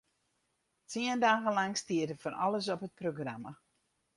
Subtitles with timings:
[0.87, 3.51] Tsien dagen lang stiet der fan alles op it programma.